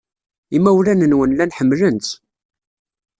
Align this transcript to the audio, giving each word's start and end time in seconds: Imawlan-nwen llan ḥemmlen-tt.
Imawlan-nwen 0.55 1.29
llan 1.33 1.55
ḥemmlen-tt. 1.57 2.09